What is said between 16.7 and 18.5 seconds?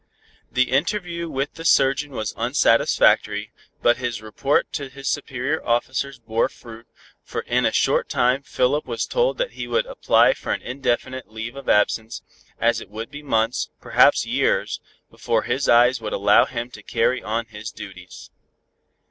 to carry on his duties.